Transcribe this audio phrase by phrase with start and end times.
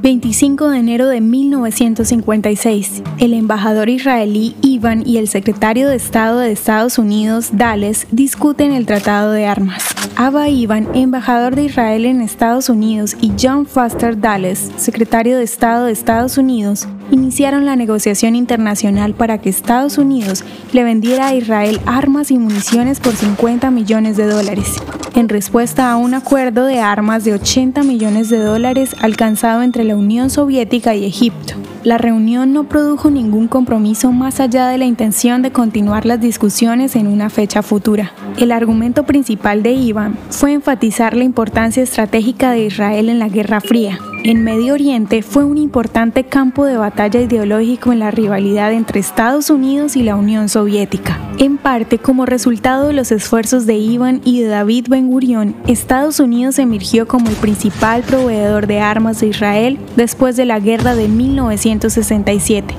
[0.00, 6.52] 25 de enero de 1956, el embajador israelí Ivan y el secretario de Estado de
[6.52, 9.82] Estados Unidos, Dales, discuten el tratado de armas.
[10.14, 15.86] Abba Ivan, embajador de Israel en Estados Unidos, y John Foster Dulles, secretario de Estado
[15.86, 21.80] de Estados Unidos, iniciaron la negociación internacional para que Estados Unidos le vendiera a Israel
[21.86, 24.76] armas y municiones por 50 millones de dólares,
[25.18, 29.96] en respuesta a un acuerdo de armas de 80 millones de dólares alcanzado entre la
[29.96, 31.54] Unión Soviética y Egipto.
[31.82, 36.94] La reunión no produjo ningún compromiso más allá de la intención de continuar las discusiones
[36.94, 38.12] en una fecha futura.
[38.36, 43.60] El argumento principal de Iván fue enfatizar la importancia estratégica de Israel en la Guerra
[43.60, 43.98] Fría.
[44.24, 49.48] En Medio Oriente fue un importante campo de batalla ideológico en la rivalidad entre Estados
[49.48, 51.18] Unidos y la Unión Soviética.
[51.38, 56.18] En parte, como resultado de los esfuerzos de Iván y de David Ben Gurion, Estados
[56.18, 61.06] Unidos emergió como el principal proveedor de armas de Israel después de la guerra de
[61.06, 62.74] 1967.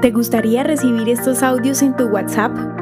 [0.00, 2.81] ¿Te gustaría recibir estos audios en tu WhatsApp?